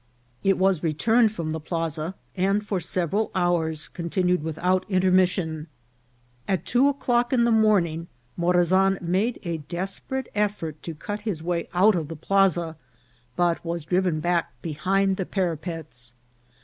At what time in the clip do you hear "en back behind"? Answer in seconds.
14.07-15.17